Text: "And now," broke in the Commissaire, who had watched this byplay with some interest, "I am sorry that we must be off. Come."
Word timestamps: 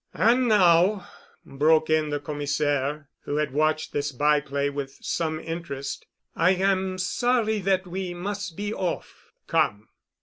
"And 0.15 0.47
now," 0.47 1.07
broke 1.45 1.91
in 1.91 2.09
the 2.09 2.19
Commissaire, 2.19 3.07
who 3.25 3.35
had 3.35 3.53
watched 3.53 3.91
this 3.93 4.11
byplay 4.11 4.67
with 4.67 4.97
some 4.99 5.39
interest, 5.39 6.07
"I 6.35 6.55
am 6.55 6.97
sorry 6.97 7.59
that 7.59 7.85
we 7.85 8.15
must 8.15 8.57
be 8.57 8.73
off. 8.73 9.31
Come." 9.45 9.89